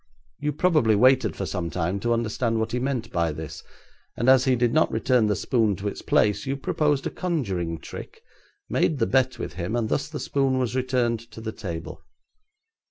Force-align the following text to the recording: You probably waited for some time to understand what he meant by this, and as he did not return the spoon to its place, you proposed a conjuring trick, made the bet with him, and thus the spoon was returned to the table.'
You 0.39 0.51
probably 0.51 0.95
waited 0.95 1.35
for 1.35 1.45
some 1.45 1.69
time 1.69 1.99
to 1.99 2.11
understand 2.11 2.59
what 2.59 2.71
he 2.71 2.79
meant 2.79 3.11
by 3.11 3.31
this, 3.31 3.63
and 4.17 4.29
as 4.29 4.45
he 4.45 4.55
did 4.55 4.73
not 4.73 4.91
return 4.91 5.27
the 5.27 5.35
spoon 5.35 5.75
to 5.75 5.87
its 5.87 6.01
place, 6.01 6.47
you 6.47 6.57
proposed 6.57 7.05
a 7.05 7.11
conjuring 7.11 7.77
trick, 7.79 8.23
made 8.67 8.97
the 8.97 9.05
bet 9.05 9.37
with 9.37 9.53
him, 9.53 9.75
and 9.75 9.89
thus 9.89 10.09
the 10.09 10.19
spoon 10.19 10.57
was 10.57 10.75
returned 10.75 11.19
to 11.33 11.39
the 11.39 11.51
table.' 11.51 12.01